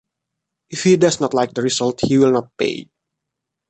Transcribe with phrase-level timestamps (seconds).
[0.71, 2.89] If he does not like the result, he will not pay.